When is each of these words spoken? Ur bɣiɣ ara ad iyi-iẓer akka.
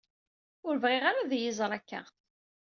Ur 0.67 0.75
bɣiɣ 0.83 1.03
ara 1.09 1.19
ad 1.21 1.31
iyi-iẓer 1.35 1.71
akka. 1.77 2.01